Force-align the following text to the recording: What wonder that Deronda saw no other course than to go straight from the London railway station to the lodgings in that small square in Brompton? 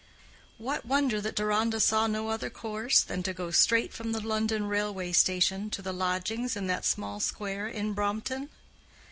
What 0.57 0.83
wonder 0.83 1.21
that 1.21 1.35
Deronda 1.35 1.79
saw 1.79 2.07
no 2.07 2.29
other 2.29 2.49
course 2.49 3.01
than 3.01 3.21
to 3.21 3.35
go 3.35 3.51
straight 3.51 3.93
from 3.93 4.13
the 4.13 4.19
London 4.19 4.65
railway 4.65 5.11
station 5.11 5.69
to 5.69 5.83
the 5.83 5.93
lodgings 5.93 6.55
in 6.55 6.65
that 6.65 6.85
small 6.85 7.19
square 7.19 7.67
in 7.67 7.93
Brompton? 7.93 8.49